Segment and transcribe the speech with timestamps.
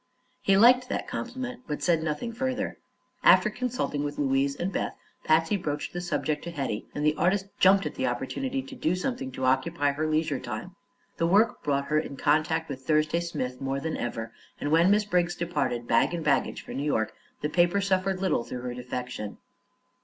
[0.41, 2.79] He liked that compliment, but said nothing further.
[3.23, 7.49] After consulting with Louise and Beth, Patsy broached the subject to Hetty, and the artist
[7.59, 10.75] jumped at the opportunity to do something to occupy her leisure time.
[11.17, 15.05] The work brought her in contact with Thursday Smith more than ever, and when Miss
[15.05, 19.37] Briggs departed bag and baggage for New York, the paper suffered little through her defection.